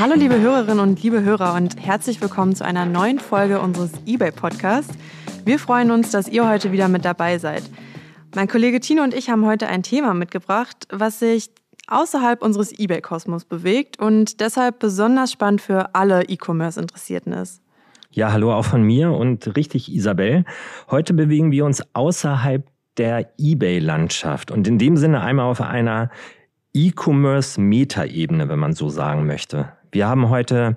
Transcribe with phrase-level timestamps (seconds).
[0.00, 4.32] Hallo liebe Hörerinnen und liebe Hörer und herzlich willkommen zu einer neuen Folge unseres eBay
[4.32, 4.94] Podcasts.
[5.44, 7.64] Wir freuen uns, dass ihr heute wieder mit dabei seid.
[8.34, 11.50] Mein Kollege Tino und ich haben heute ein Thema mitgebracht, was sich
[11.86, 17.60] außerhalb unseres eBay-Kosmos bewegt und deshalb besonders spannend für alle E-Commerce-Interessierten ist.
[18.10, 20.46] Ja, hallo auch von mir und richtig Isabel.
[20.90, 26.08] Heute bewegen wir uns außerhalb der eBay-Landschaft und in dem Sinne einmal auf einer
[26.72, 29.74] E-Commerce-Meta-Ebene, wenn man so sagen möchte.
[29.92, 30.76] Wir haben heute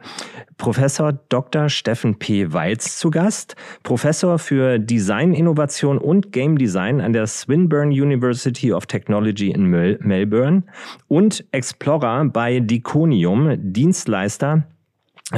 [0.57, 1.69] Professor Dr.
[1.69, 2.51] Steffen P.
[2.51, 8.87] Weitz zu Gast, Professor für Design, Innovation und Game Design an der Swinburne University of
[8.87, 10.63] Technology in Melbourne
[11.07, 14.63] und Explorer bei Diconium, Dienstleister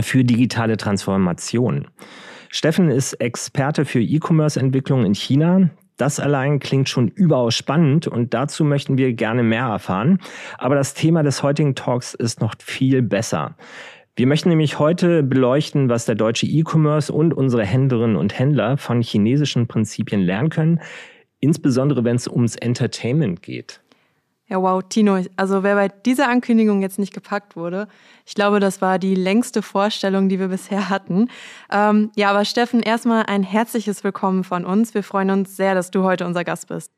[0.02, 1.88] für digitale Transformation.
[2.50, 5.70] Steffen ist Experte für E-Commerce-Entwicklung in China.
[5.98, 10.20] Das allein klingt schon überaus spannend und dazu möchten wir gerne mehr erfahren.
[10.58, 13.56] Aber das Thema des heutigen Talks ist noch viel besser.
[14.18, 19.02] Wir möchten nämlich heute beleuchten, was der deutsche E-Commerce und unsere Händlerinnen und Händler von
[19.02, 20.82] chinesischen Prinzipien lernen können,
[21.40, 23.82] insbesondere wenn es ums Entertainment geht.
[24.48, 27.88] Ja, wow, Tino, also wer bei dieser Ankündigung jetzt nicht gepackt wurde,
[28.28, 31.30] ich glaube, das war die längste Vorstellung, die wir bisher hatten.
[31.72, 34.94] Ähm, ja, aber Steffen, erstmal ein herzliches Willkommen von uns.
[34.94, 36.92] Wir freuen uns sehr, dass du heute unser Gast bist.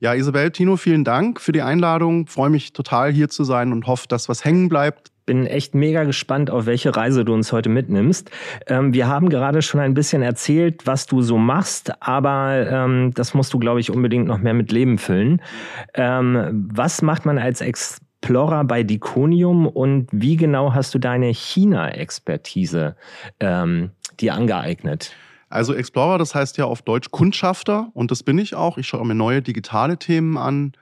[0.00, 2.26] Ja, Isabel, Tino, vielen Dank für die Einladung.
[2.26, 6.04] Freue mich total hier zu sein und hoffe, dass was hängen bleibt bin echt mega
[6.04, 8.30] gespannt, auf welche Reise du uns heute mitnimmst.
[8.66, 13.34] Ähm, wir haben gerade schon ein bisschen erzählt, was du so machst, aber ähm, das
[13.34, 15.42] musst du, glaube ich, unbedingt noch mehr mit Leben füllen.
[15.92, 22.96] Ähm, was macht man als Explorer bei Diconium und wie genau hast du deine China-Expertise
[23.38, 25.12] ähm, dir angeeignet?
[25.50, 28.78] Also Explorer, das heißt ja auf Deutsch Kundschafter und das bin ich auch.
[28.78, 30.72] Ich schaue mir neue digitale Themen an,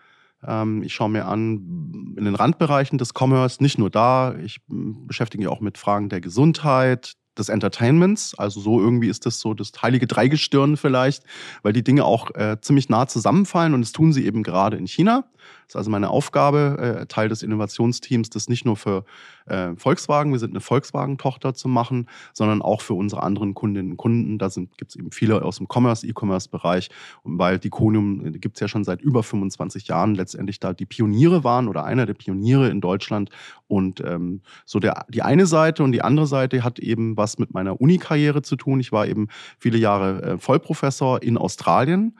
[0.82, 5.48] ich schaue mir an in den Randbereichen des Commerce, nicht nur da, ich beschäftige mich
[5.48, 8.34] auch mit Fragen der Gesundheit, des Entertainments.
[8.38, 11.24] Also so irgendwie ist das so das heilige Dreigestirn vielleicht,
[11.62, 14.86] weil die Dinge auch äh, ziemlich nah zusammenfallen und das tun sie eben gerade in
[14.86, 15.24] China.
[15.66, 19.04] Das ist also meine Aufgabe, äh, Teil des Innovationsteams, das nicht nur für
[19.46, 23.96] äh, Volkswagen, wir sind eine Volkswagen-Tochter zu machen, sondern auch für unsere anderen Kundinnen und
[23.96, 24.38] Kunden.
[24.38, 26.88] Da gibt es eben viele aus dem Commerce, E-Commerce-Bereich,
[27.24, 30.86] weil die Konium äh, gibt es ja schon seit über 25 Jahren letztendlich da die
[30.86, 33.30] Pioniere waren oder einer der Pioniere in Deutschland.
[33.66, 37.52] Und ähm, so der, die eine Seite und die andere Seite hat eben was mit
[37.52, 38.78] meiner Uni-Karriere zu tun.
[38.78, 39.26] Ich war eben
[39.58, 42.14] viele Jahre äh, Vollprofessor in Australien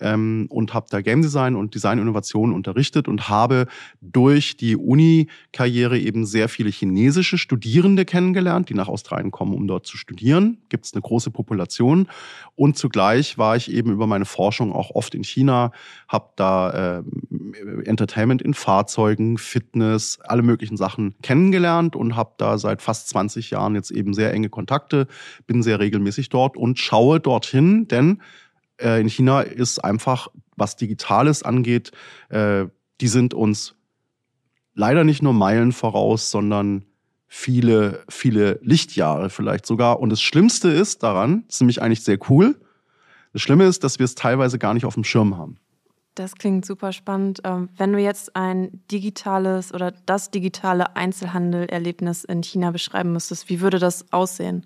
[0.00, 3.66] ähm, und habe da Game Design und Design Innovation unterrichtet und habe
[4.00, 9.86] durch die Uni-Karriere eben sehr viele chinesische Studierende kennengelernt, die nach Australien kommen, um dort
[9.86, 10.58] zu studieren.
[10.68, 12.08] Gibt es eine große Population.
[12.54, 15.72] Und zugleich war ich eben über meine Forschung auch oft in China,
[16.08, 17.02] habe da äh,
[17.84, 23.74] Entertainment in Fahrzeugen, Fitness, alle möglichen Sachen kennengelernt und habe da seit fast 20 Jahren
[23.74, 25.06] jetzt eben sehr enge Kontakte,
[25.46, 28.20] bin sehr regelmäßig dort und schaue dorthin, denn
[28.80, 31.92] äh, in China ist einfach, was Digitales angeht,
[32.28, 32.66] äh,
[33.00, 33.74] die sind uns
[34.74, 36.84] leider nicht nur Meilen voraus, sondern
[37.26, 40.00] viele, viele Lichtjahre vielleicht sogar.
[40.00, 42.56] Und das Schlimmste ist daran, das ist nämlich eigentlich sehr cool,
[43.32, 45.58] das Schlimme ist, dass wir es teilweise gar nicht auf dem Schirm haben.
[46.14, 47.40] Das klingt super spannend.
[47.44, 53.60] Ähm, wenn du jetzt ein digitales oder das digitale Einzelhandelerlebnis in China beschreiben müsstest, wie
[53.60, 54.64] würde das aussehen?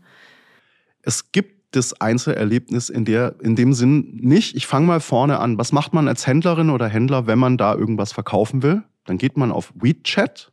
[1.03, 4.57] Es gibt das Einzelerlebnis in, der, in dem Sinn nicht.
[4.57, 5.59] Ich fange mal vorne an.
[5.59, 8.83] Was macht man als Händlerin oder Händler, wenn man da irgendwas verkaufen will?
[9.05, 10.51] Dann geht man auf WeChat.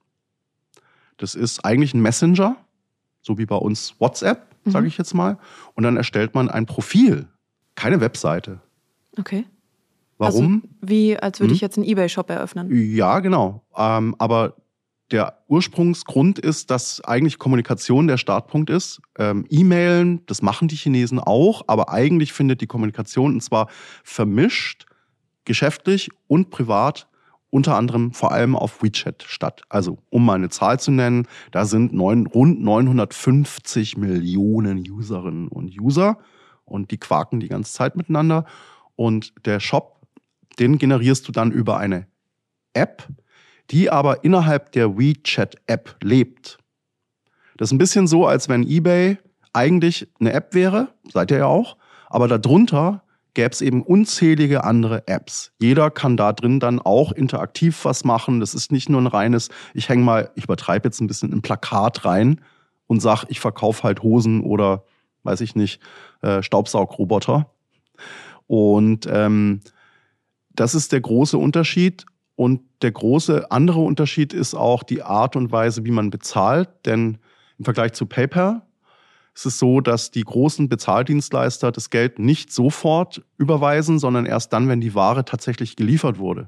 [1.17, 2.57] Das ist eigentlich ein Messenger,
[3.21, 4.71] so wie bei uns WhatsApp, mhm.
[4.71, 5.37] sage ich jetzt mal.
[5.73, 7.27] Und dann erstellt man ein Profil,
[7.75, 8.61] keine Webseite.
[9.17, 9.45] Okay.
[10.19, 10.63] Warum?
[10.63, 11.55] Also wie, als würde hm?
[11.55, 12.69] ich jetzt einen Ebay-Shop eröffnen.
[12.71, 13.63] Ja, genau.
[13.75, 14.55] Ähm, aber
[15.11, 19.01] der Ursprungsgrund ist, dass eigentlich Kommunikation der Startpunkt ist.
[19.17, 23.69] Ähm, E-Mailen, das machen die Chinesen auch, aber eigentlich findet die Kommunikation und zwar
[24.03, 24.85] vermischt,
[25.45, 27.07] geschäftlich und privat,
[27.49, 29.61] unter anderem vor allem auf WeChat statt.
[29.69, 35.79] Also, um mal eine Zahl zu nennen, da sind neun, rund 950 Millionen Userinnen und
[35.79, 36.17] User
[36.65, 38.45] und die quaken die ganze Zeit miteinander.
[38.97, 40.01] Und der Shop,
[40.59, 42.07] den generierst du dann über eine
[42.73, 43.07] App,
[43.71, 46.57] die aber innerhalb der WeChat-App lebt.
[47.57, 49.17] Das ist ein bisschen so, als wenn eBay
[49.53, 51.77] eigentlich eine App wäre, seid ihr ja auch,
[52.07, 53.03] aber darunter
[53.33, 55.51] gäbe es eben unzählige andere Apps.
[55.59, 58.39] Jeder kann da drin dann auch interaktiv was machen.
[58.39, 61.43] Das ist nicht nur ein reines, ich hänge mal, ich übertreibe jetzt ein bisschen ein
[61.43, 62.41] Plakat rein
[62.87, 64.85] und sag, ich verkaufe halt Hosen oder
[65.21, 65.79] weiß ich nicht,
[66.21, 67.51] äh, Staubsaugroboter.
[68.47, 69.59] Und ähm,
[70.49, 72.05] das ist der große Unterschied.
[72.37, 76.69] Und der große andere Unterschied ist auch die Art und Weise, wie man bezahlt.
[76.85, 77.17] Denn
[77.57, 78.61] Im Vergleich zu PayPal
[79.33, 84.69] ist es so, dass die großen Bezahldienstleister das Geld nicht sofort überweisen, sondern erst dann,
[84.69, 86.47] wenn die Ware tatsächlich geliefert wurde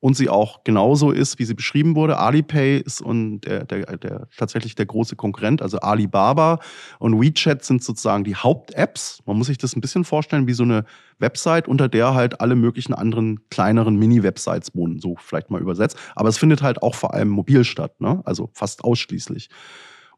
[0.00, 2.18] und sie auch genauso ist, wie sie beschrieben wurde.
[2.18, 6.58] Alipay ist und der, der, der, tatsächlich der große Konkurrent, also Alibaba
[6.98, 9.20] und WeChat sind sozusagen die Haupt-Apps.
[9.26, 10.84] Man muss sich das ein bisschen vorstellen wie so eine
[11.18, 15.98] Website, unter der halt alle möglichen anderen kleineren Mini-Websites wohnen, so vielleicht mal übersetzt.
[16.16, 18.22] Aber es findet halt auch vor allem mobil statt, ne?
[18.24, 19.50] also fast ausschließlich.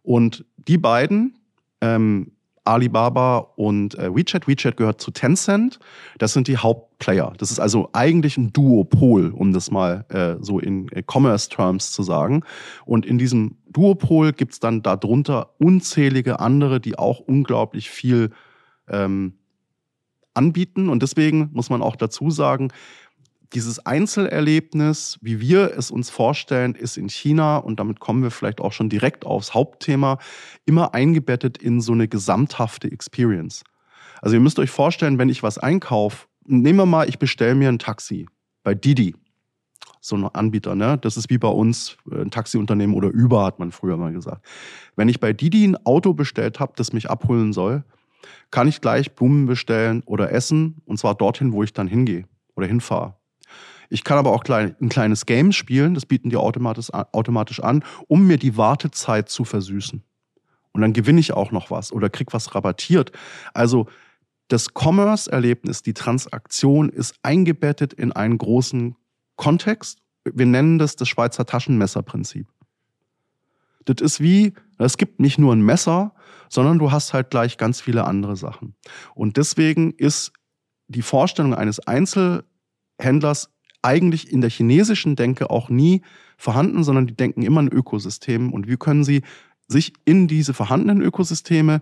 [0.02, 1.38] Und die beiden,
[1.80, 2.32] ähm,
[2.64, 4.46] Alibaba und äh, WeChat.
[4.46, 5.78] WeChat gehört zu Tencent.
[6.18, 7.32] Das sind die Hauptplayer.
[7.38, 12.02] Das ist also eigentlich ein Duopol, um das mal äh, so in äh, Commerce-Terms zu
[12.02, 12.44] sagen.
[12.84, 18.30] Und in diesem Duopol gibt's dann darunter unzählige andere, die auch unglaublich viel
[18.88, 19.34] ähm,
[20.34, 20.88] anbieten.
[20.88, 22.72] Und deswegen muss man auch dazu sagen,
[23.54, 28.60] dieses Einzelerlebnis, wie wir es uns vorstellen, ist in China, und damit kommen wir vielleicht
[28.60, 30.18] auch schon direkt aufs Hauptthema,
[30.64, 33.62] immer eingebettet in so eine gesamthafte Experience.
[34.20, 37.68] Also ihr müsst euch vorstellen, wenn ich was einkaufe, nehmen wir mal, ich bestelle mir
[37.68, 38.26] ein Taxi
[38.62, 39.14] bei Didi,
[40.00, 40.98] so ein Anbieter, ne?
[40.98, 44.44] Das ist wie bei uns äh, ein Taxiunternehmen oder Uber, hat man früher mal gesagt.
[44.96, 47.84] Wenn ich bei Didi ein Auto bestellt habe, das mich abholen soll,
[48.50, 52.24] kann ich gleich Blumen bestellen oder essen, und zwar dorthin, wo ich dann hingehe
[52.54, 53.16] oder hinfahre.
[53.92, 58.38] Ich kann aber auch ein kleines Game spielen, das bieten die automatisch an, um mir
[58.38, 60.02] die Wartezeit zu versüßen.
[60.72, 63.12] Und dann gewinne ich auch noch was oder krieg was rabattiert.
[63.52, 63.88] Also
[64.48, 68.96] das Commerce-Erlebnis, die Transaktion ist eingebettet in einen großen
[69.36, 69.98] Kontext.
[70.24, 72.48] Wir nennen das das Schweizer Taschenmesserprinzip.
[73.84, 76.14] Das ist wie, es gibt nicht nur ein Messer,
[76.48, 78.74] sondern du hast halt gleich ganz viele andere Sachen.
[79.14, 80.32] Und deswegen ist
[80.88, 83.50] die Vorstellung eines Einzelhändlers
[83.82, 86.02] eigentlich in der chinesischen Denke auch nie
[86.36, 89.22] vorhanden, sondern die denken immer in Ökosystemen und wie können sie
[89.68, 91.80] sich in diese vorhandenen Ökosysteme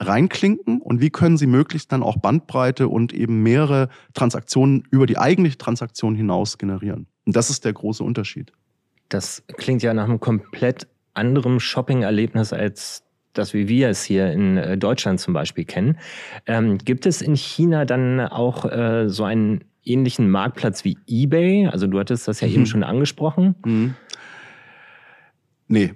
[0.00, 5.18] reinklinken und wie können sie möglichst dann auch Bandbreite und eben mehrere Transaktionen über die
[5.18, 7.06] eigentliche Transaktion hinaus generieren.
[7.24, 8.52] Und das ist der große Unterschied.
[9.08, 13.02] Das klingt ja nach einem komplett anderem Shopping-Erlebnis als
[13.32, 15.98] das, wie wir es hier in äh, Deutschland zum Beispiel kennen.
[16.46, 21.68] Ähm, gibt es in China dann auch äh, so einen ähnlichen Marktplatz wie eBay?
[21.68, 22.54] Also du hattest das ja mhm.
[22.54, 23.54] eben schon angesprochen.
[23.64, 23.94] Mhm.
[25.68, 25.94] Nee.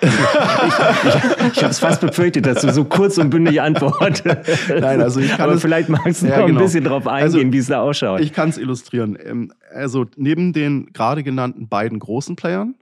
[0.00, 4.68] ich ich, ich habe es fast befürchtet, dass du so kurz und bündig antwortest.
[4.68, 6.60] Nein, also ich kann Aber es, vielleicht magst du ja, noch genau.
[6.60, 8.20] ein bisschen drauf eingehen, also, wie es da ausschaut.
[8.20, 9.18] Ich kann es illustrieren.
[9.22, 12.76] Ähm, also neben den gerade genannten beiden großen Playern,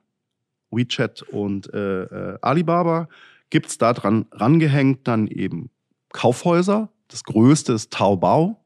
[0.70, 3.08] WeChat und äh, äh Alibaba,
[3.50, 5.70] gibt es da dran rangehängt dann eben
[6.12, 6.90] Kaufhäuser.
[7.08, 8.58] Das größte ist Taobao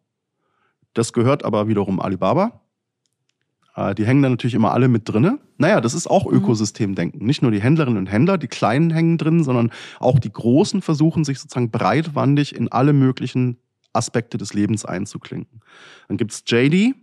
[0.94, 2.60] das gehört aber wiederum Alibaba.
[3.76, 5.38] Äh, die hängen da natürlich immer alle mit drinne.
[5.58, 6.38] Naja, das ist auch mhm.
[6.38, 7.24] Ökosystemdenken.
[7.24, 11.24] Nicht nur die Händlerinnen und Händler, die Kleinen hängen drin, sondern auch die Großen versuchen
[11.24, 13.58] sich sozusagen breitwandig in alle möglichen
[13.92, 15.60] Aspekte des Lebens einzuklinken.
[16.08, 16.94] Dann gibt's JD,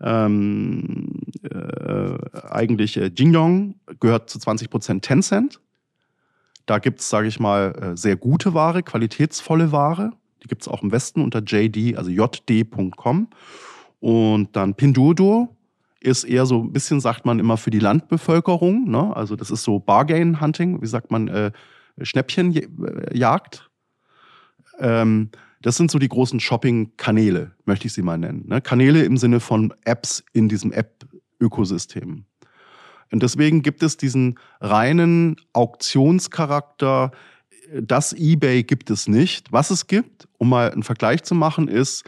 [0.00, 2.18] ähm, äh,
[2.50, 5.60] eigentlich äh, Jingyong, gehört zu 20 Prozent Tencent.
[6.66, 10.12] Da gibt's, sage ich mal, äh, sehr gute Ware, qualitätsvolle Ware.
[10.44, 13.28] Die gibt es auch im Westen unter JD, also jd.com.
[14.00, 15.56] Und dann Pinduoduo
[16.00, 18.90] ist eher so ein bisschen, sagt man immer, für die Landbevölkerung.
[18.90, 19.16] Ne?
[19.16, 21.50] Also das ist so Bargain-Hunting, wie sagt man, äh,
[22.00, 23.70] Schnäppchenjagd.
[24.78, 25.30] Ähm,
[25.62, 28.44] das sind so die großen Shopping-Kanäle, möchte ich sie mal nennen.
[28.46, 28.60] Ne?
[28.60, 32.26] Kanäle im Sinne von Apps in diesem App-Ökosystem.
[33.10, 37.12] Und deswegen gibt es diesen reinen Auktionscharakter
[37.82, 39.52] das eBay gibt es nicht.
[39.52, 42.04] Was es gibt, um mal einen Vergleich zu machen, ist,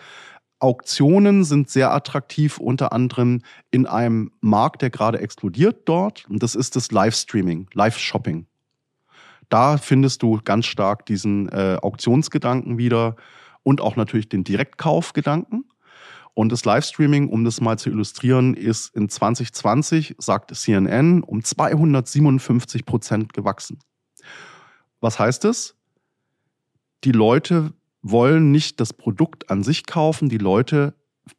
[0.58, 6.24] Auktionen sind sehr attraktiv, unter anderem in einem Markt, der gerade explodiert dort.
[6.30, 8.46] Und das ist das Livestreaming, Live-Shopping.
[9.48, 13.16] Da findest du ganz stark diesen äh, Auktionsgedanken wieder
[13.62, 15.64] und auch natürlich den Direktkaufgedanken.
[16.34, 22.84] Und das Livestreaming, um das mal zu illustrieren, ist in 2020, sagt CNN, um 257
[22.84, 23.78] Prozent gewachsen.
[25.00, 25.76] Was heißt es?
[27.04, 27.72] Die Leute
[28.02, 30.94] wollen nicht das Produkt an sich kaufen, die Leute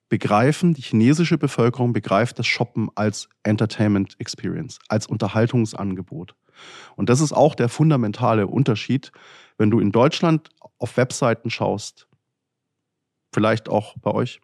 [0.09, 6.35] begreifen, die chinesische Bevölkerung begreift das Shoppen als Entertainment Experience, als Unterhaltungsangebot.
[6.95, 9.11] Und das ist auch der fundamentale Unterschied,
[9.57, 12.07] wenn du in Deutschland auf Webseiten schaust,
[13.33, 14.41] vielleicht auch bei euch,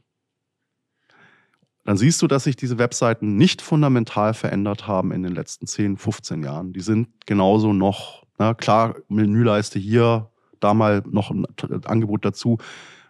[1.86, 5.98] dann siehst du, dass sich diese Webseiten nicht fundamental verändert haben in den letzten 10,
[5.98, 6.72] 15 Jahren.
[6.72, 11.46] Die sind genauso noch na, klar, Menüleiste hier, da mal noch ein
[11.86, 12.58] Angebot dazu.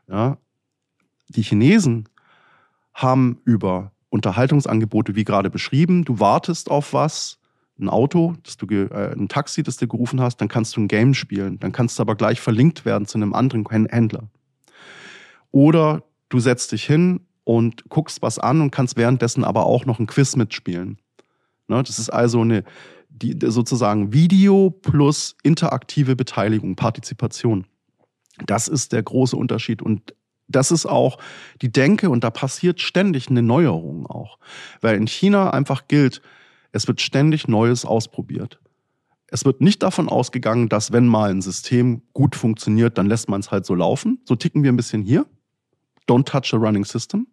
[0.08, 0.38] Ja.
[1.30, 2.08] Die Chinesen
[2.94, 7.40] haben über Unterhaltungsangebote, wie gerade beschrieben, du wartest auf was,
[7.80, 10.88] ein Auto, das du äh, ein Taxi, das du gerufen hast, dann kannst du ein
[10.88, 11.60] Game spielen.
[11.60, 14.30] Dann kannst du aber gleich verlinkt werden zu einem anderen Händler.
[15.50, 19.98] Oder du setzt dich hin und guckst was an und kannst währenddessen aber auch noch
[19.98, 21.00] ein Quiz mitspielen.
[21.68, 22.64] Ne, das ist also eine
[23.14, 27.66] die, sozusagen Video plus interaktive Beteiligung, Partizipation.
[28.46, 29.82] Das ist der große Unterschied.
[29.82, 30.16] Und
[30.48, 31.20] das ist auch
[31.62, 34.40] die Denke und da passiert ständig eine Neuerung auch.
[34.82, 36.22] Weil in China einfach gilt,
[36.72, 38.60] es wird ständig Neues ausprobiert.
[39.28, 43.40] Es wird nicht davon ausgegangen, dass wenn mal ein System gut funktioniert, dann lässt man
[43.40, 44.20] es halt so laufen.
[44.26, 45.26] So ticken wir ein bisschen hier.
[46.08, 47.28] Don't touch a running system.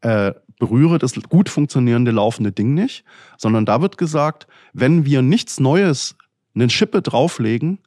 [0.00, 3.04] Äh, berühre das gut funktionierende laufende Ding nicht,
[3.36, 6.16] sondern da wird gesagt, wenn wir nichts Neues,
[6.54, 7.78] eine Schippe drauflegen,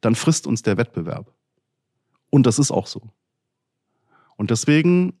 [0.00, 1.32] dann frisst uns der Wettbewerb.
[2.30, 3.10] Und das ist auch so.
[4.36, 5.14] Und deswegen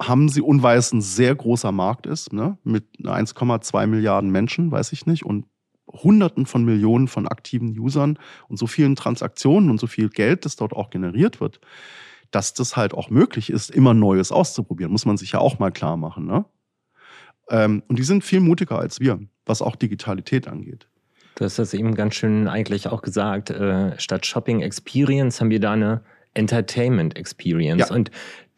[0.00, 5.06] haben sie, und ein sehr großer Markt ist, ne, mit 1,2 Milliarden Menschen, weiß ich
[5.06, 5.46] nicht, und
[5.90, 10.56] Hunderten von Millionen von aktiven Usern und so vielen Transaktionen und so viel Geld, das
[10.56, 11.60] dort auch generiert wird,
[12.30, 15.70] dass das halt auch möglich ist, immer Neues auszuprobieren, muss man sich ja auch mal
[15.70, 16.26] klar machen.
[16.26, 16.44] Ne?
[17.48, 20.88] Ähm, und die sind viel mutiger als wir, was auch Digitalität angeht.
[21.34, 23.50] Du hast das eben ganz schön eigentlich auch gesagt.
[23.50, 26.02] Äh, statt Shopping Experience haben wir da eine
[26.34, 27.88] Entertainment Experience.
[27.88, 27.94] Ja.
[27.94, 28.10] Und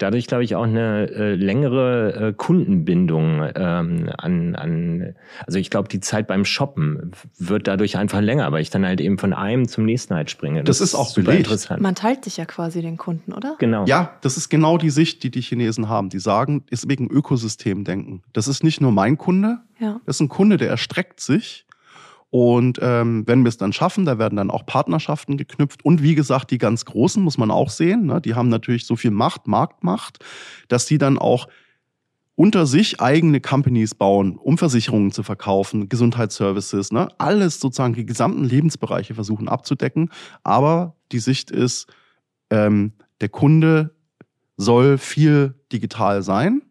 [0.03, 5.15] dadurch, glaube ich, auch eine äh, längere äh, Kundenbindung ähm, an, an,
[5.47, 9.01] also ich glaube, die Zeit beim Shoppen wird dadurch einfach länger, weil ich dann halt
[9.01, 10.65] eben von einem zum nächsten halt springe.
[10.65, 11.47] Das, das ist auch super belegt.
[11.47, 11.81] interessant.
[11.81, 13.57] Man teilt sich ja quasi den Kunden, oder?
[13.59, 13.85] Genau.
[13.87, 16.09] Ja, das ist genau die Sicht, die die Chinesen haben.
[16.09, 18.23] Die sagen, ist wegen Ökosystemdenken.
[18.33, 20.01] Das ist nicht nur mein Kunde, ja.
[20.05, 21.67] das ist ein Kunde, der erstreckt sich
[22.33, 25.85] und ähm, wenn wir es dann schaffen, da werden dann auch Partnerschaften geknüpft.
[25.85, 28.07] Und wie gesagt, die ganz Großen muss man auch sehen.
[28.07, 28.23] Ne?
[28.23, 30.19] Die haben natürlich so viel Macht, Marktmacht,
[30.69, 31.47] dass die dann auch
[32.35, 37.09] unter sich eigene Companies bauen, um Versicherungen zu verkaufen, Gesundheitsservices, ne?
[37.19, 40.09] alles sozusagen die gesamten Lebensbereiche versuchen abzudecken.
[40.43, 41.87] Aber die Sicht ist,
[42.49, 43.95] ähm, der Kunde
[44.57, 46.63] soll viel digital sein,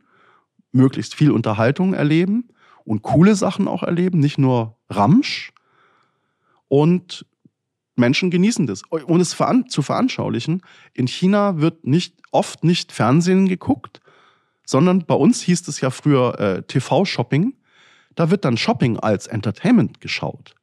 [0.71, 2.47] möglichst viel Unterhaltung erleben
[2.85, 5.51] und coole Sachen auch erleben, nicht nur Ramsch.
[6.67, 7.25] Und
[7.95, 8.83] Menschen genießen das.
[8.89, 10.61] Um es zu veranschaulichen,
[10.93, 14.01] in China wird nicht, oft nicht Fernsehen geguckt,
[14.65, 17.53] sondern bei uns hieß es ja früher äh, TV-Shopping.
[18.15, 20.55] Da wird dann Shopping als Entertainment geschaut.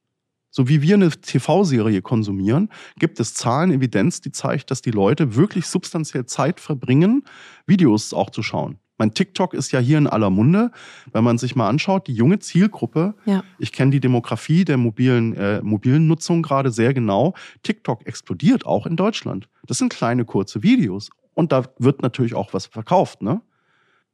[0.51, 5.37] So wie wir eine TV-Serie konsumieren, gibt es Zahlen, Evidenz, die zeigt, dass die Leute
[5.37, 7.25] wirklich substanziell Zeit verbringen,
[7.67, 8.79] Videos auch zu schauen.
[8.99, 10.73] Mein TikTok ist ja hier in aller Munde.
[11.13, 13.45] Wenn man sich mal anschaut, die junge Zielgruppe, ja.
[13.59, 17.35] ich kenne die Demografie der mobilen, äh, mobilen Nutzung gerade sehr genau.
[17.63, 19.49] TikTok explodiert auch in Deutschland.
[19.67, 21.11] Das sind kleine, kurze Videos.
[21.35, 23.23] Und da wird natürlich auch was verkauft.
[23.23, 23.41] Ne?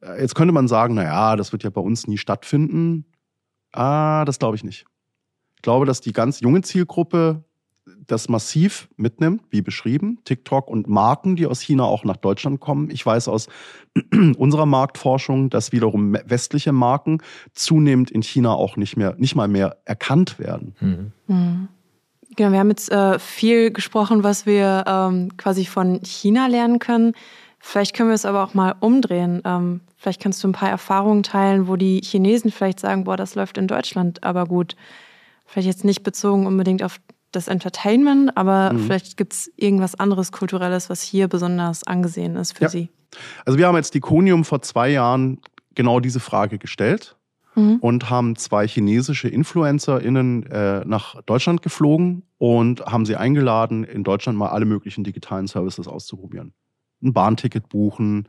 [0.01, 3.05] Äh, jetzt könnte man sagen, naja, das wird ja bei uns nie stattfinden.
[3.71, 4.85] Ah, das glaube ich nicht.
[5.55, 7.43] Ich glaube, dass die ganz junge Zielgruppe
[8.07, 12.89] das massiv mitnimmt, wie beschrieben, TikTok und Marken, die aus China auch nach Deutschland kommen.
[12.89, 13.47] Ich weiß aus
[14.37, 17.21] unserer Marktforschung, dass wiederum westliche Marken
[17.53, 20.75] zunehmend in China auch nicht mehr, nicht mal mehr erkannt werden.
[20.79, 21.11] Mhm.
[21.27, 21.67] Mhm.
[22.35, 27.13] Genau, wir haben jetzt äh, viel gesprochen, was wir ähm, quasi von China lernen können.
[27.59, 29.41] Vielleicht können wir es aber auch mal umdrehen.
[29.45, 33.35] Ähm, vielleicht kannst du ein paar Erfahrungen teilen, wo die Chinesen vielleicht sagen, boah, das
[33.35, 34.75] läuft in Deutschland aber gut.
[35.45, 36.99] Vielleicht jetzt nicht bezogen unbedingt auf
[37.35, 38.79] das Entertainment, aber mhm.
[38.79, 42.69] vielleicht gibt es irgendwas anderes Kulturelles, was hier besonders angesehen ist für ja.
[42.69, 42.89] Sie.
[43.45, 45.39] Also wir haben jetzt die Konium vor zwei Jahren
[45.73, 47.15] genau diese Frage gestellt
[47.55, 47.77] mhm.
[47.81, 54.37] und haben zwei chinesische InfluencerInnen äh, nach Deutschland geflogen und haben sie eingeladen, in Deutschland
[54.37, 56.53] mal alle möglichen digitalen Services auszuprobieren.
[57.01, 58.27] Ein Bahnticket buchen,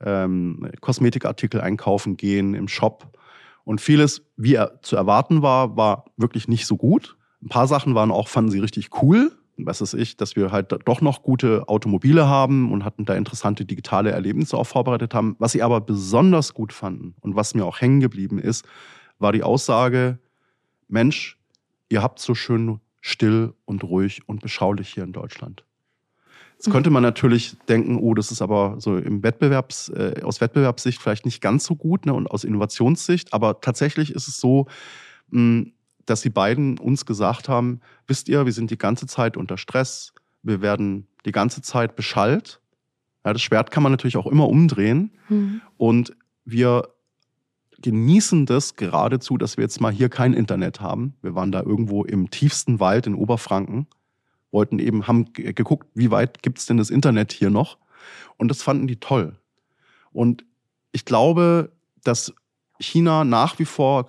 [0.00, 3.18] ähm, Kosmetikartikel einkaufen gehen im Shop.
[3.64, 7.16] Und vieles, wie er zu erwarten war, war wirklich nicht so gut.
[7.42, 9.32] Ein paar Sachen waren auch, fanden sie richtig cool.
[9.56, 13.64] Was ist ich, dass wir halt doch noch gute Automobile haben und hatten da interessante
[13.66, 15.36] digitale Erlebnisse auch vorbereitet haben.
[15.38, 18.64] Was sie aber besonders gut fanden und was mir auch hängen geblieben ist,
[19.18, 20.18] war die Aussage,
[20.88, 21.38] Mensch,
[21.90, 25.64] ihr habt so schön still und ruhig und beschaulich hier in Deutschland.
[26.54, 26.72] Jetzt mhm.
[26.72, 31.24] könnte man natürlich denken, oh, das ist aber so im Wettbewerbs, äh, aus Wettbewerbssicht vielleicht
[31.24, 34.66] nicht ganz so gut ne, und aus Innovationssicht, aber tatsächlich ist es so,
[35.30, 35.70] mh,
[36.10, 40.12] dass die beiden uns gesagt haben, wisst ihr, wir sind die ganze Zeit unter Stress,
[40.42, 42.60] wir werden die ganze Zeit beschallt.
[43.24, 45.12] Ja, das Schwert kann man natürlich auch immer umdrehen.
[45.28, 45.60] Mhm.
[45.76, 46.88] Und wir
[47.82, 51.14] genießen das geradezu, dass wir jetzt mal hier kein Internet haben.
[51.22, 53.86] Wir waren da irgendwo im tiefsten Wald in Oberfranken,
[54.50, 57.78] wollten eben, haben geguckt, wie weit gibt es denn das Internet hier noch?
[58.36, 59.36] Und das fanden die toll.
[60.12, 60.44] Und
[60.92, 62.34] ich glaube, dass
[62.80, 64.08] China nach wie vor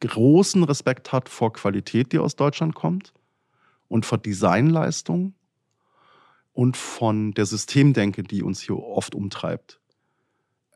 [0.00, 3.12] großen Respekt hat vor Qualität, die aus Deutschland kommt
[3.88, 5.34] und vor Designleistung
[6.52, 9.80] und von der Systemdenke, die uns hier oft umtreibt.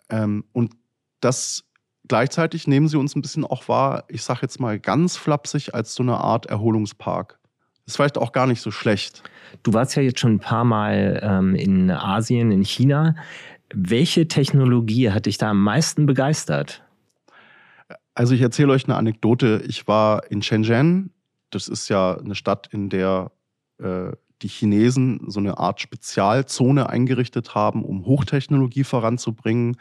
[0.09, 0.75] Ähm, und
[1.21, 1.65] das
[2.09, 5.95] gleichzeitig nehmen sie uns ein bisschen auch wahr, ich sage jetzt mal ganz flapsig, als
[5.95, 7.39] so eine Art Erholungspark.
[7.87, 9.23] Ist vielleicht auch gar nicht so schlecht.
[9.63, 13.15] Du warst ja jetzt schon ein paar Mal ähm, in Asien, in China.
[13.75, 16.84] Welche Technologie hat dich da am meisten begeistert?
[18.14, 19.64] Also ich erzähle euch eine Anekdote.
[19.66, 21.12] Ich war in Shenzhen.
[21.50, 23.33] Das ist ja eine Stadt, in der
[23.78, 29.76] äh, die Chinesen so eine Art Spezialzone eingerichtet haben, um Hochtechnologie voranzubringen.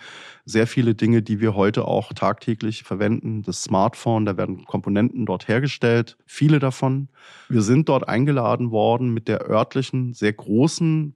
[0.46, 3.44] Sehr viele Dinge, die wir heute auch tagtäglich verwenden.
[3.44, 7.10] Das Smartphone, da werden Komponenten dort hergestellt, viele davon.
[7.50, 11.14] Wir sind dort eingeladen worden mit der örtlichen, sehr großen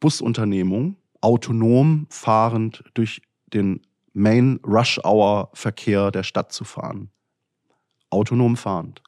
[0.00, 3.80] Busunternehmung, autonom fahrend durch den
[4.12, 7.10] Main Rush Hour Verkehr der Stadt zu fahren.
[8.10, 9.02] Autonom fahrend.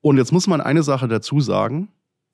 [0.00, 1.88] Und jetzt muss man eine Sache dazu sagen.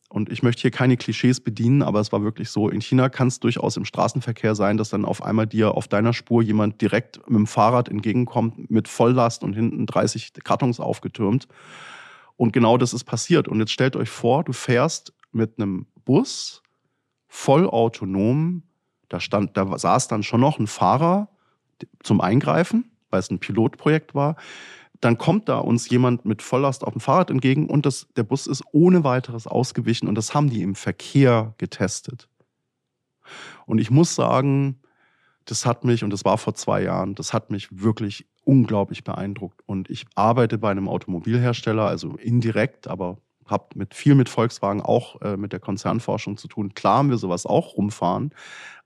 [0.08, 2.68] Und ich möchte hier keine Klischees bedienen, aber es war wirklich so.
[2.68, 6.12] In China kann es durchaus im Straßenverkehr sein, dass dann auf einmal dir auf deiner
[6.12, 11.49] Spur jemand direkt mit dem Fahrrad entgegenkommt, mit Volllast und hinten 30 Kartons aufgetürmt.
[12.37, 13.49] Und genau das ist passiert.
[13.49, 16.62] Und jetzt stellt euch vor, du fährst mit einem Bus
[17.26, 18.64] voll autonom.
[19.12, 21.28] Da stand, da saß dann schon noch ein Fahrer
[22.02, 24.37] zum Eingreifen, weil es ein Pilotprojekt war
[25.02, 28.47] dann kommt da uns jemand mit Volllast auf dem Fahrrad entgegen und das, der Bus
[28.47, 32.28] ist ohne weiteres ausgewichen und das haben die im Verkehr getestet.
[33.66, 34.78] Und ich muss sagen,
[35.45, 39.61] das hat mich, und das war vor zwei Jahren, das hat mich wirklich unglaublich beeindruckt.
[39.66, 45.20] Und ich arbeite bei einem Automobilhersteller, also indirekt, aber habe mit viel mit Volkswagen auch
[45.22, 46.75] äh, mit der Konzernforschung zu tun.
[46.75, 48.34] Klar haben wir sowas auch rumfahren,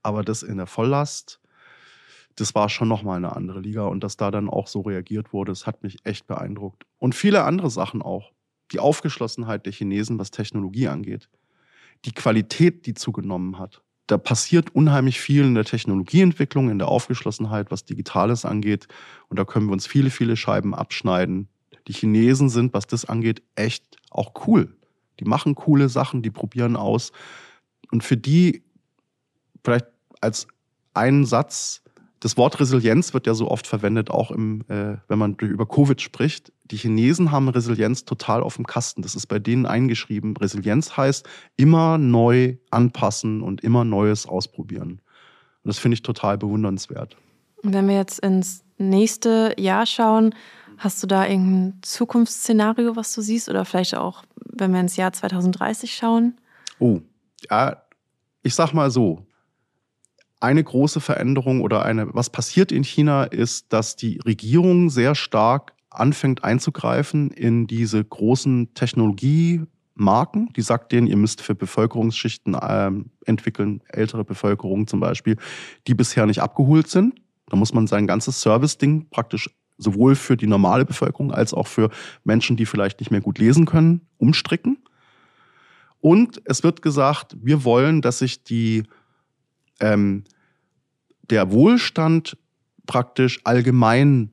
[0.02, 1.40] aber das in der Volllast
[2.36, 5.52] das war schon nochmal eine andere Liga und dass da dann auch so reagiert wurde,
[5.52, 6.84] das hat mich echt beeindruckt.
[6.98, 8.32] Und viele andere Sachen auch.
[8.73, 11.30] Die Aufgeschlossenheit der Chinesen, was Technologie angeht.
[12.04, 13.82] Die Qualität, die zugenommen hat.
[14.06, 18.86] Da passiert unheimlich viel in der Technologieentwicklung, in der Aufgeschlossenheit, was Digitales angeht.
[19.28, 21.49] Und da können wir uns viele, viele Scheiben abschneiden.
[21.88, 24.76] Die Chinesen sind, was das angeht, echt auch cool.
[25.20, 27.12] Die machen coole Sachen, die probieren aus.
[27.90, 28.62] Und für die,
[29.64, 29.86] vielleicht
[30.20, 30.46] als
[30.94, 31.82] einen Satz,
[32.20, 36.00] das Wort Resilienz wird ja so oft verwendet, auch im, äh, wenn man über Covid
[36.00, 36.52] spricht.
[36.64, 39.02] Die Chinesen haben Resilienz total auf dem Kasten.
[39.02, 40.36] Das ist bei denen eingeschrieben.
[40.36, 45.00] Resilienz heißt immer neu anpassen und immer Neues ausprobieren.
[45.62, 47.16] Und das finde ich total bewundernswert.
[47.62, 50.34] Und wenn wir jetzt ins nächste Jahr schauen,
[50.78, 53.49] hast du da irgendein Zukunftsszenario, was du siehst?
[53.49, 56.39] Oder vielleicht auch, wenn wir ins Jahr 2030 schauen?
[56.78, 57.00] Oh,
[57.50, 57.82] ja,
[58.43, 59.26] ich sag mal so,
[60.41, 65.73] eine große Veränderung oder eine, was passiert in China, ist, dass die Regierung sehr stark
[65.91, 70.52] anfängt einzugreifen in diese großen Technologiemarken.
[70.54, 75.36] Die sagt denen, ihr müsst für Bevölkerungsschichten ähm, entwickeln, ältere Bevölkerung zum Beispiel,
[75.86, 77.15] die bisher nicht abgeholt sind.
[77.47, 81.91] Da muss man sein ganzes Service-Ding praktisch sowohl für die normale Bevölkerung als auch für
[82.25, 84.78] Menschen, die vielleicht nicht mehr gut lesen können, umstricken.
[86.00, 88.84] Und es wird gesagt, wir wollen, dass sich die
[89.80, 90.25] ähm,
[91.30, 92.36] der Wohlstand
[92.86, 94.30] praktisch allgemein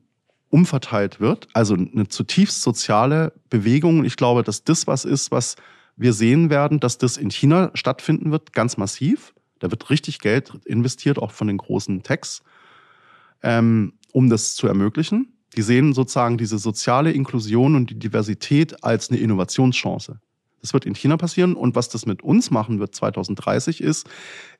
[0.50, 4.04] umverteilt wird, also eine zutiefst soziale Bewegung.
[4.04, 5.56] Ich glaube, dass das was ist, was
[5.96, 9.34] wir sehen werden, dass das in China stattfinden wird, ganz massiv.
[9.58, 12.42] Da wird richtig Geld investiert, auch von den großen Techs,
[13.42, 15.33] ähm, um das zu ermöglichen.
[15.56, 20.20] Die sehen sozusagen diese soziale Inklusion und die Diversität als eine Innovationschance.
[20.60, 21.54] Das wird in China passieren.
[21.54, 24.08] Und was das mit uns machen wird 2030 ist,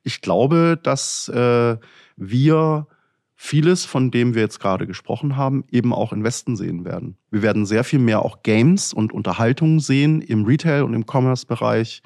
[0.03, 1.79] ich glaube, dass äh,
[2.17, 2.87] wir
[3.35, 7.17] vieles, von dem wir jetzt gerade gesprochen haben, eben auch im Westen sehen werden.
[7.31, 12.03] Wir werden sehr viel mehr auch Games und Unterhaltung sehen im Retail- und im Commerce-Bereich.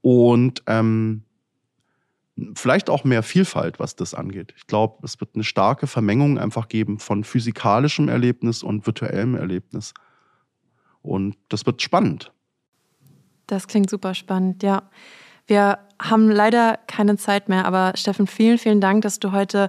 [0.00, 1.22] Und ähm,
[2.54, 4.54] vielleicht auch mehr Vielfalt, was das angeht.
[4.56, 9.92] Ich glaube, es wird eine starke Vermengung einfach geben von physikalischem Erlebnis und virtuellem Erlebnis.
[11.02, 12.32] Und das wird spannend.
[13.46, 14.82] Das klingt super spannend, ja.
[15.46, 19.68] Wir haben leider keine Zeit mehr, aber Steffen, vielen, vielen Dank, dass du heute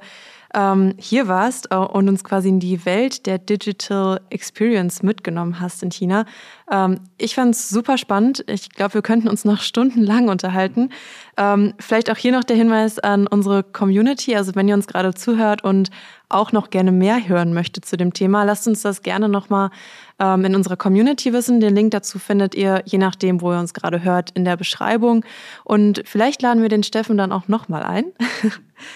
[0.53, 5.81] ähm, hier warst äh, und uns quasi in die Welt der Digital Experience mitgenommen hast
[5.83, 6.25] in China.
[6.71, 8.43] Ähm, ich fand es super spannend.
[8.47, 10.89] Ich glaube, wir könnten uns noch stundenlang unterhalten.
[11.37, 14.35] Ähm, vielleicht auch hier noch der Hinweis an unsere Community.
[14.35, 15.89] Also wenn ihr uns gerade zuhört und
[16.29, 19.69] auch noch gerne mehr hören möchtet zu dem Thema, lasst uns das gerne nochmal
[20.19, 21.59] ähm, in unserer Community wissen.
[21.59, 25.25] Den Link dazu findet ihr, je nachdem, wo ihr uns gerade hört, in der Beschreibung.
[25.63, 28.05] Und vielleicht laden wir den Steffen dann auch nochmal ein.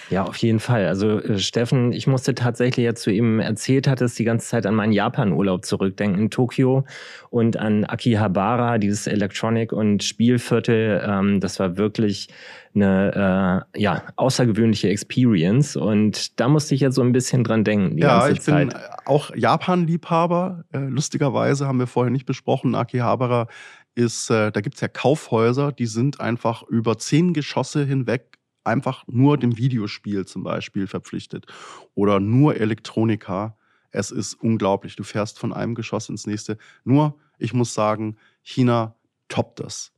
[0.10, 0.86] Ja, auf jeden Fall.
[0.88, 4.76] Also äh, Steffen, ich musste tatsächlich, als du eben erzählt hattest, die ganze Zeit an
[4.76, 6.86] meinen Japan-Urlaub zurückdenken in Tokio
[7.30, 11.02] und an Akihabara, dieses Electronic- und Spielviertel.
[11.06, 12.27] Ähm, das war wirklich
[12.76, 17.98] eine äh, ja, außergewöhnliche Experience und da musste ich jetzt so ein bisschen dran denken.
[17.98, 18.70] ja, ich Zeit.
[18.70, 20.66] bin auch Japan-Liebhaber.
[20.74, 23.48] Äh, lustigerweise haben wir vorher nicht besprochen, Akihabara
[23.96, 29.38] ist, äh, da gibt's ja Kaufhäuser, die sind einfach über zehn Geschosse hinweg einfach nur
[29.38, 31.48] dem Videospiel zum Beispiel verpflichtet
[31.96, 33.58] oder nur Elektronika.
[33.90, 34.96] Es ist unglaublich.
[34.96, 36.58] Du fährst von einem Geschoss ins nächste.
[36.84, 38.96] Nur, ich muss sagen, China
[39.30, 39.94] toppt das.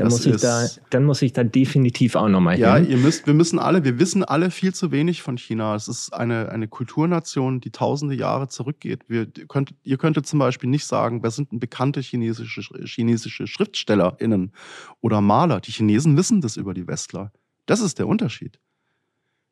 [0.00, 2.62] Dann muss, ich da, dann muss ich da definitiv auch nochmal hin.
[2.62, 5.74] Ja, ihr müsst, wir müssen alle, wir wissen alle viel zu wenig von China.
[5.74, 9.04] Es ist eine, eine Kulturnation, die tausende Jahre zurückgeht.
[9.08, 14.52] Wir, könnt, ihr könntet zum Beispiel nicht sagen, wer sind denn bekannte chinesische, chinesische SchriftstellerInnen
[15.02, 15.60] oder Maler.
[15.60, 17.30] Die Chinesen wissen das über die Westler.
[17.66, 18.58] Das ist der Unterschied.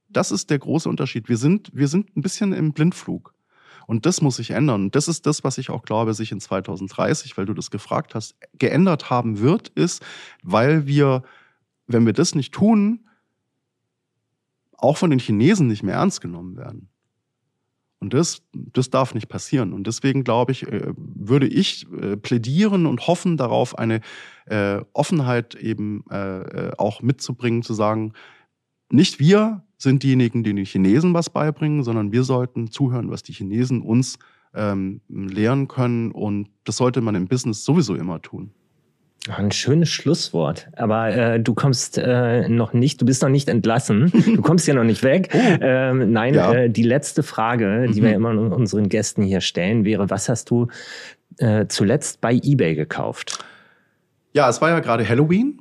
[0.09, 1.29] Das ist der große Unterschied.
[1.29, 3.35] Wir sind, wir sind ein bisschen im Blindflug.
[3.89, 4.83] Und das muss sich ändern.
[4.85, 8.15] Und das ist das, was ich auch glaube, sich in 2030, weil du das gefragt
[8.15, 10.05] hast, geändert haben wird, ist,
[10.43, 11.23] weil wir,
[11.87, 13.09] wenn wir das nicht tun,
[14.77, 16.91] auch von den Chinesen nicht mehr ernst genommen werden.
[17.99, 19.73] Und das, das darf nicht passieren.
[19.73, 24.03] Und deswegen glaube ich, äh, würde ich äh, plädieren und hoffen darauf, eine
[24.45, 26.05] äh, Offenheit eben
[26.77, 28.13] auch mitzubringen, zu sagen,
[28.91, 33.33] nicht wir sind diejenigen, die den Chinesen was beibringen, sondern wir sollten zuhören, was die
[33.33, 34.19] Chinesen uns
[34.55, 36.11] ähm, lehren können.
[36.11, 38.51] Und das sollte man im Business sowieso immer tun.
[39.29, 40.69] Ein schönes Schlusswort.
[40.77, 44.11] Aber äh, du kommst äh, noch nicht, du bist noch nicht entlassen.
[44.27, 45.29] Du kommst ja noch nicht weg.
[45.39, 45.59] Oh.
[45.61, 46.53] Ähm, nein, ja.
[46.53, 48.05] äh, die letzte Frage, die mhm.
[48.05, 50.69] wir immer unseren Gästen hier stellen, wäre: Was hast du
[51.39, 53.45] äh, zuletzt bei eBay gekauft?
[54.33, 55.61] Ja, es war ja gerade Halloween.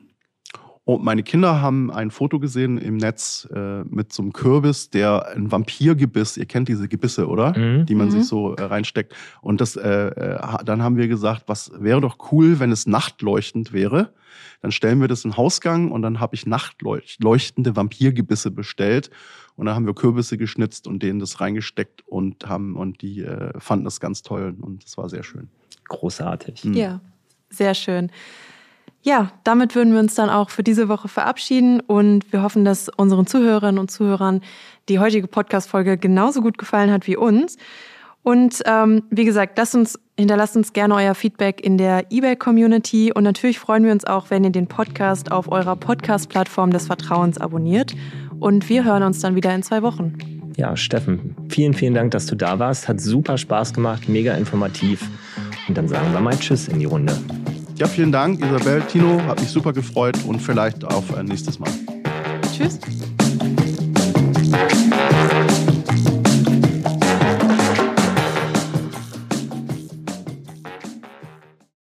[0.88, 5.28] Und meine Kinder haben ein Foto gesehen im Netz äh, mit so einem Kürbis, der
[5.36, 7.58] ein Vampirgebiss, ihr kennt diese Gebisse, oder?
[7.60, 7.86] Mhm.
[7.86, 8.12] Die man mhm.
[8.12, 9.14] sich so äh, reinsteckt.
[9.42, 13.74] Und das, äh, äh, dann haben wir gesagt, was wäre doch cool, wenn es nachtleuchtend
[13.74, 14.14] wäre.
[14.62, 19.10] Dann stellen wir das in den Hausgang und dann habe ich nachtleuchtende Vampirgebisse bestellt.
[19.58, 23.60] Und dann haben wir Kürbisse geschnitzt und denen das reingesteckt und haben und die äh,
[23.60, 25.50] fanden das ganz toll und das war sehr schön.
[25.90, 26.64] Großartig.
[26.64, 26.74] Mhm.
[26.76, 27.02] Ja,
[27.50, 28.10] sehr schön.
[29.08, 32.90] Ja, damit würden wir uns dann auch für diese Woche verabschieden und wir hoffen, dass
[32.90, 34.42] unseren Zuhörerinnen und Zuhörern
[34.90, 37.56] die heutige Podcast-Folge genauso gut gefallen hat wie uns.
[38.22, 43.24] Und ähm, wie gesagt, lasst uns, hinterlasst uns gerne euer Feedback in der eBay-Community und
[43.24, 47.96] natürlich freuen wir uns auch, wenn ihr den Podcast auf eurer Podcast-Plattform des Vertrauens abonniert.
[48.42, 50.18] Und wir hören uns dann wieder in zwei Wochen.
[50.58, 52.90] Ja, Steffen, vielen, vielen Dank, dass du da warst.
[52.90, 55.08] Hat super Spaß gemacht, mega informativ.
[55.70, 57.16] Und dann sagen wir mal Tschüss in die Runde.
[57.78, 61.70] Ja, vielen Dank, Isabel, Tino, hat mich super gefreut und vielleicht auf ein nächstes Mal.
[62.52, 62.80] Tschüss.